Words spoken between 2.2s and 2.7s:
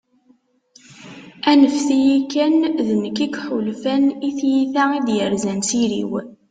kan,